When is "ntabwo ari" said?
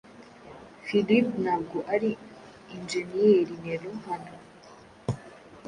1.43-2.09